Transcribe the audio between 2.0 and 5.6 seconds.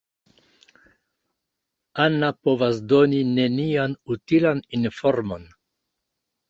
Anna povas doni nenian utilan informon.